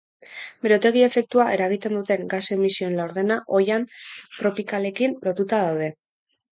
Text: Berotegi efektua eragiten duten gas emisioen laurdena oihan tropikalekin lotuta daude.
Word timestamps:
Berotegi 0.67 1.03
efektua 1.07 1.45
eragiten 1.57 1.99
duten 1.99 2.25
gas 2.33 2.41
emisioen 2.57 2.99
laurdena 3.03 3.39
oihan 3.61 3.89
tropikalekin 3.95 5.19
lotuta 5.31 5.67
daude. 5.69 5.95